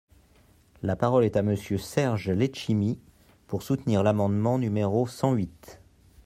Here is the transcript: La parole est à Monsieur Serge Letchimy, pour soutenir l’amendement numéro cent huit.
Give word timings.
La 0.81 0.95
parole 0.95 1.25
est 1.25 1.35
à 1.35 1.43
Monsieur 1.43 1.77
Serge 1.77 2.31
Letchimy, 2.31 2.97
pour 3.45 3.61
soutenir 3.61 4.01
l’amendement 4.01 4.57
numéro 4.57 5.05
cent 5.05 5.33
huit. 5.33 5.79